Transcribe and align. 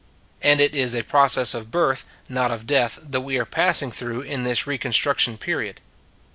And 0.41 0.59
it 0.59 0.73
is 0.73 0.95
a 0.95 1.03
process 1.03 1.53
of 1.53 1.69
birth, 1.69 2.05
not 2.27 2.49
of 2.49 2.65
death, 2.65 2.97
that 3.07 3.21
we 3.21 3.37
are 3.37 3.45
passing 3.45 3.91
through 3.91 4.21
in 4.21 4.43
this 4.43 4.65
reconstruction 4.65 5.37
period. 5.37 5.79